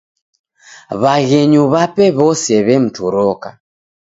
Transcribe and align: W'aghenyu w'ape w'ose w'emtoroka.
W'aghenyu 1.01 1.61
w'ape 1.71 2.05
w'ose 2.17 2.53
w'emtoroka. 2.67 3.49